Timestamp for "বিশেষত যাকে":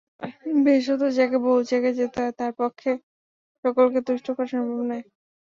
0.65-1.37